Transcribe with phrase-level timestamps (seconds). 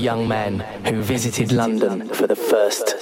[0.00, 2.99] young man who visited London for the first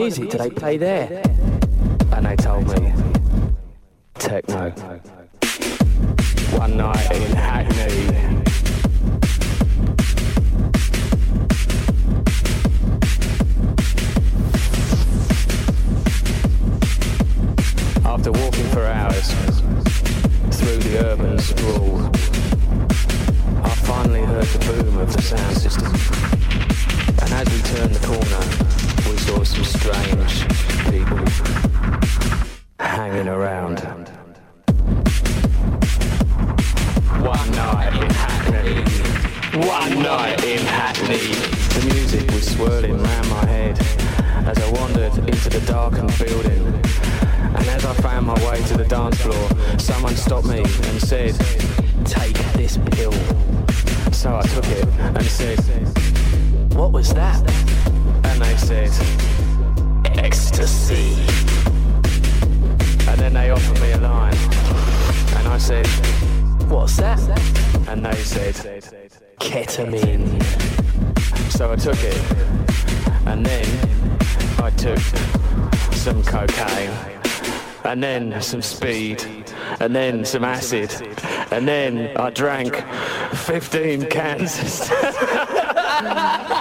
[0.00, 1.29] music do they play there?
[78.50, 79.24] some speed,
[79.78, 80.90] and then some acid,
[81.52, 82.84] and then I drank
[83.32, 84.58] 15 cans.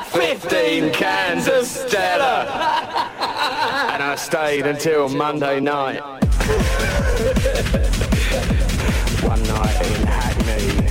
[0.10, 2.46] 15 cans of Stella!
[3.92, 6.00] And I stayed until Monday night.
[9.24, 10.86] One night in Hackney.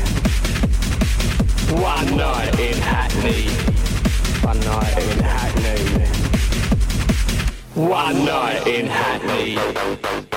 [1.80, 3.48] One night in Hackney.
[4.42, 5.84] One night in Hackney.
[7.76, 10.27] One night in Hackney.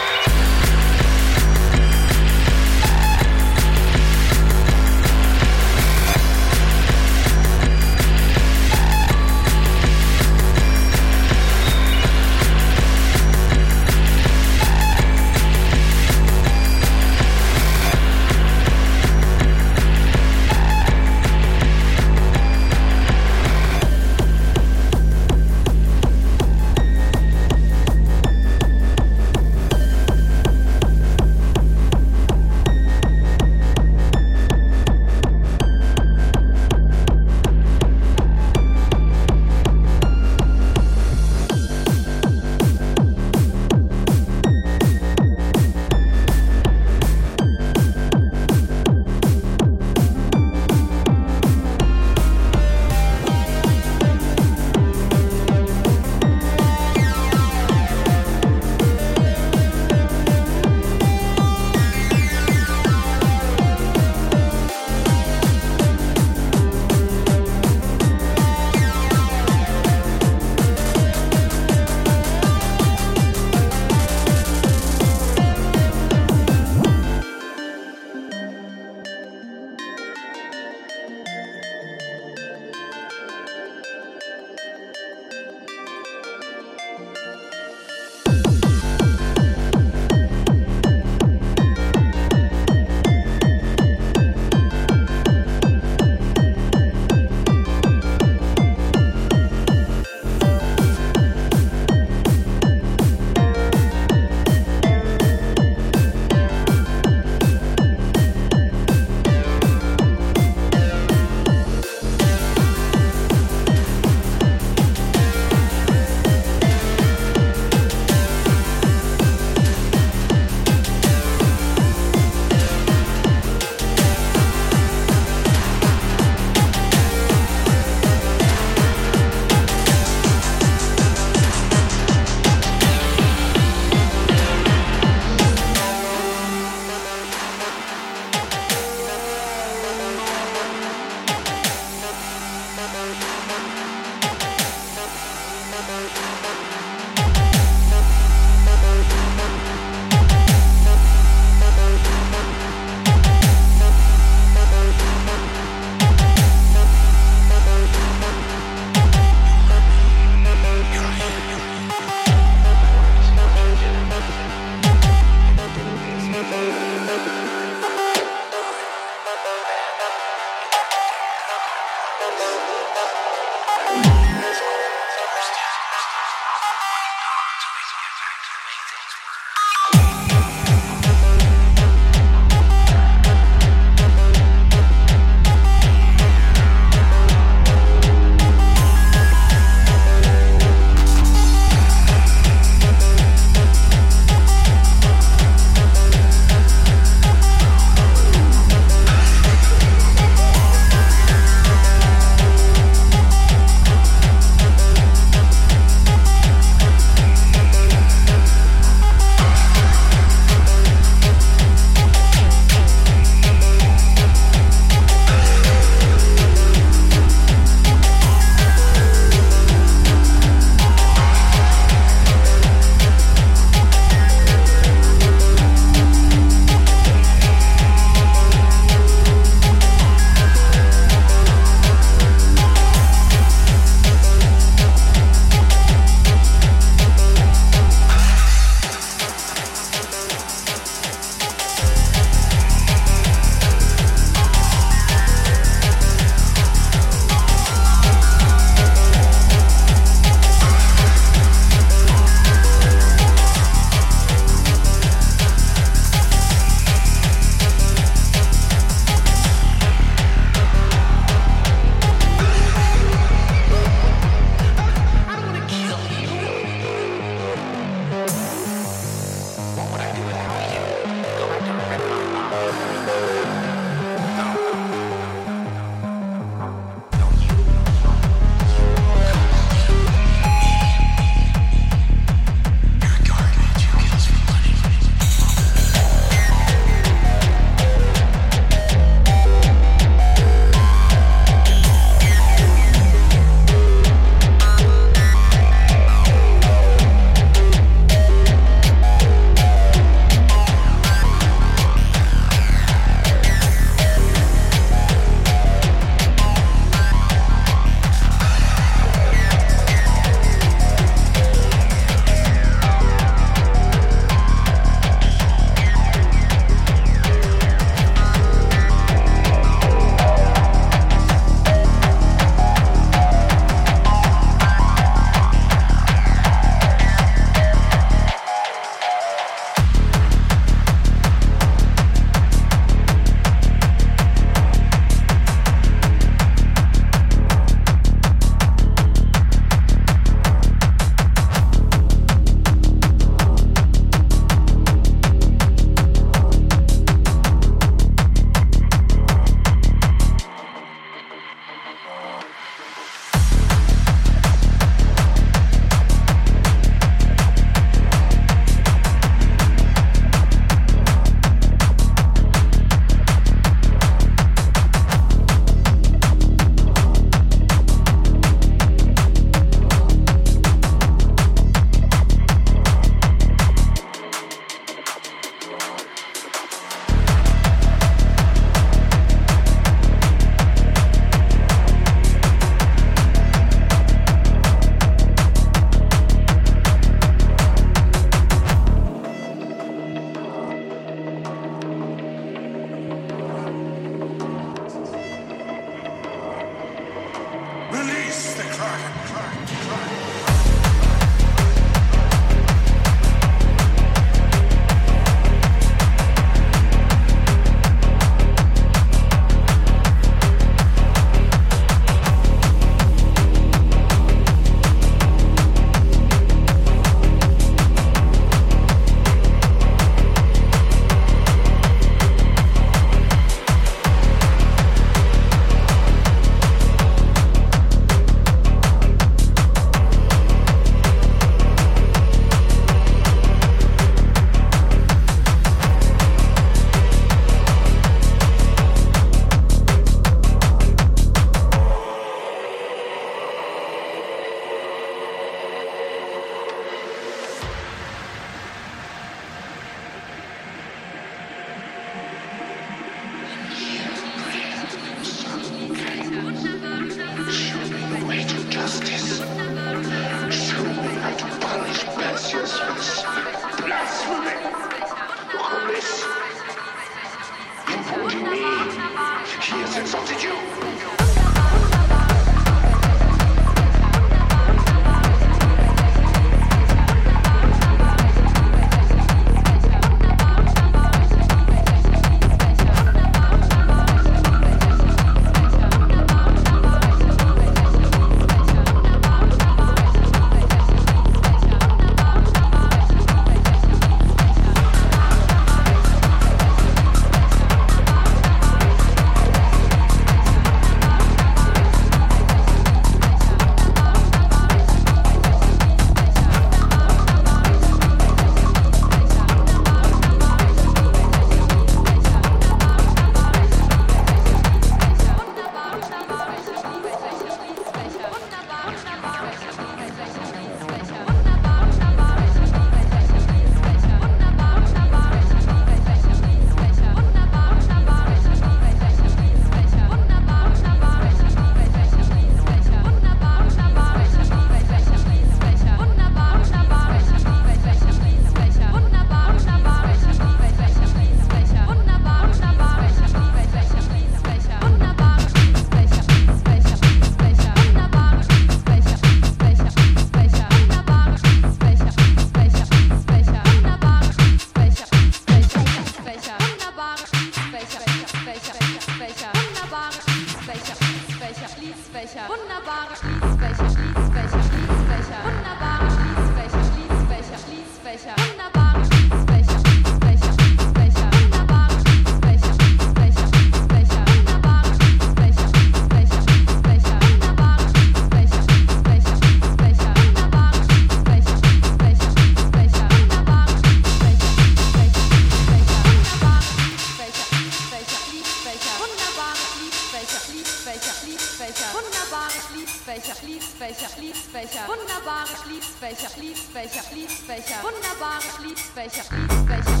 [596.81, 600.00] Schließfächer, Schließfächer, wunderbare Schließfächer, Schließfächer,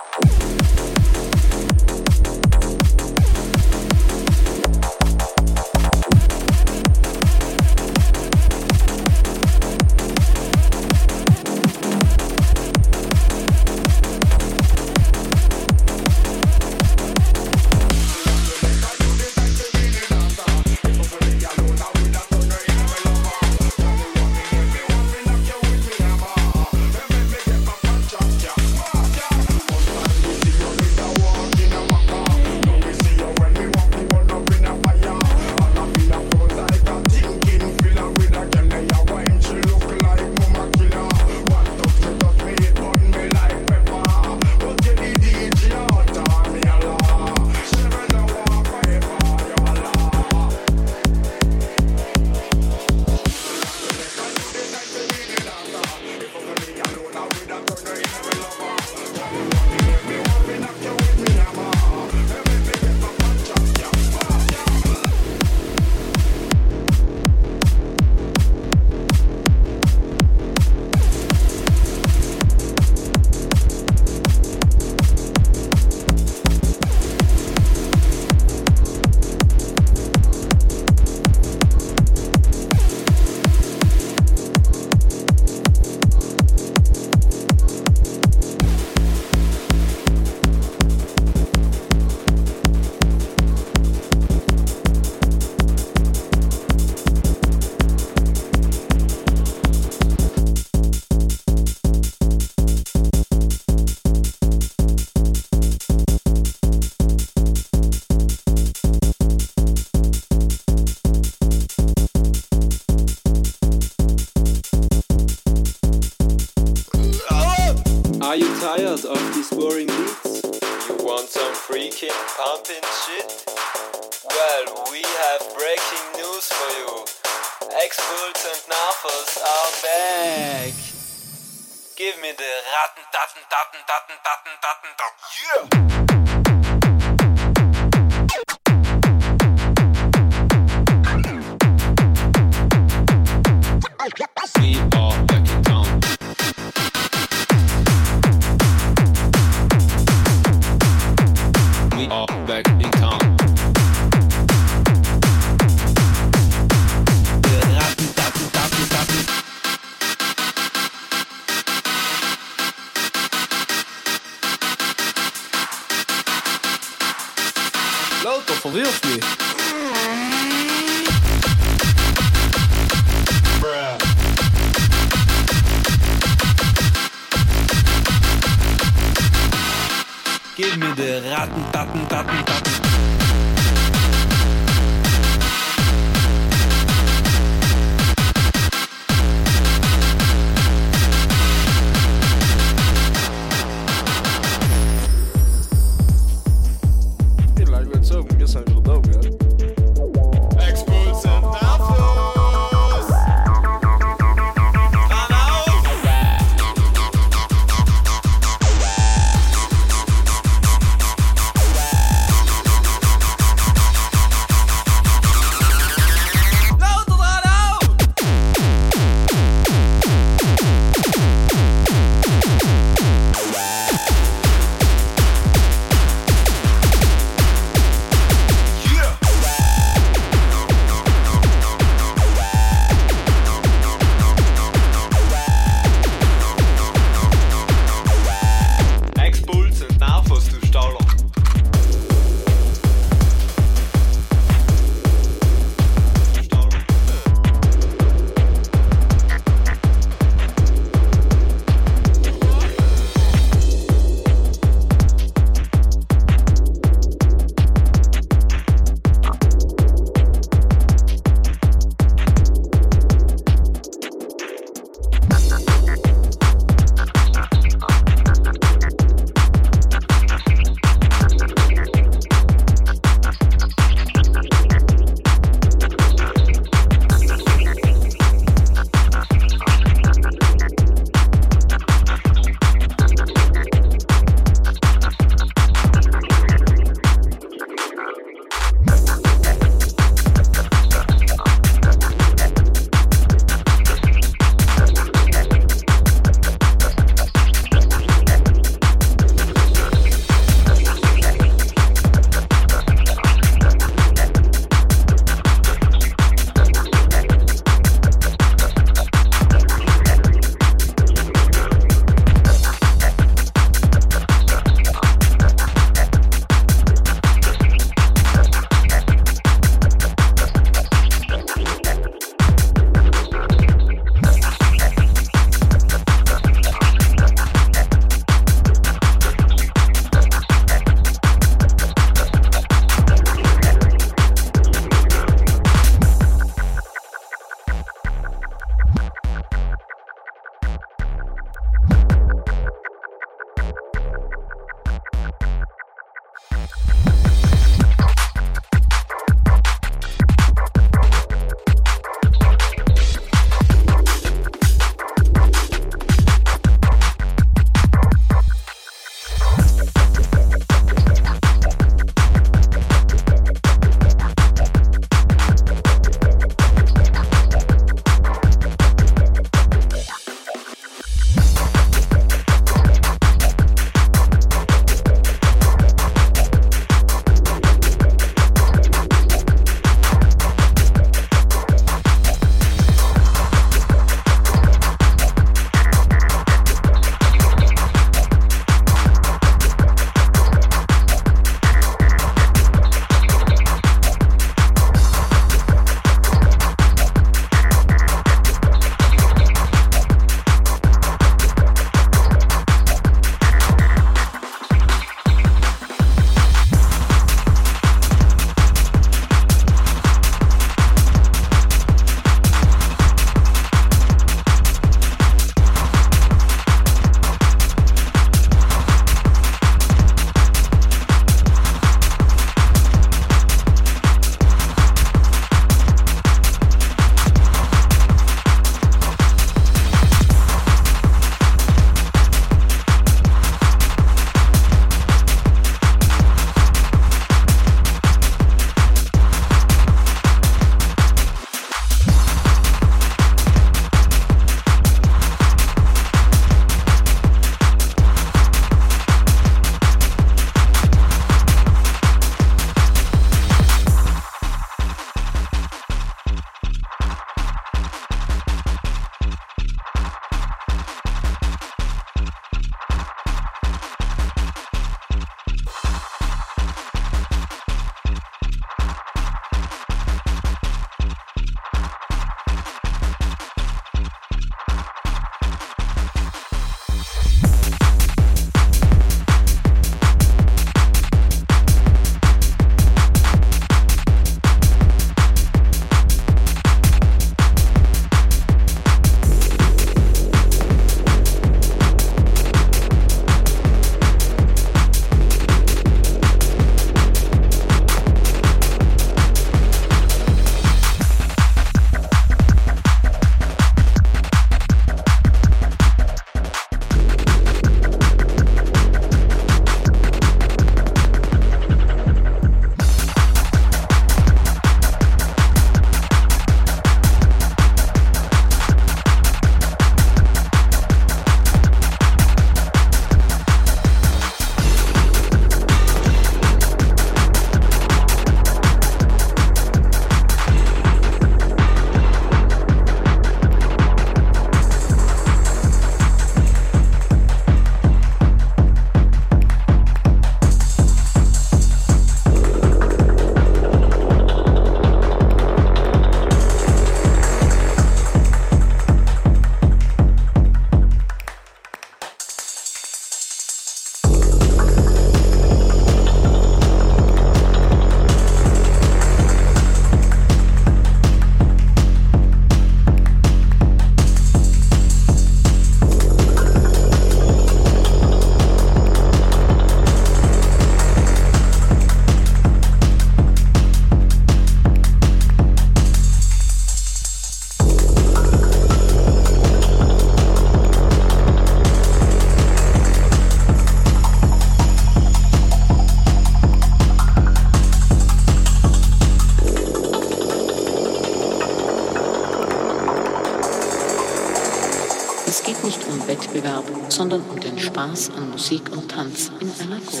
[598.41, 600.00] Musik und Tanz in einer Gruppe.